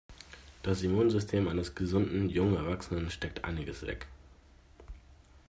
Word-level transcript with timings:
Das 0.63 0.81
Immunsystem 0.81 1.47
eines 1.47 1.75
gesunden, 1.75 2.27
jungen 2.27 2.55
Erwachsenen 2.55 3.11
steckt 3.11 3.43
einiges 3.45 3.85
weg. 3.85 4.07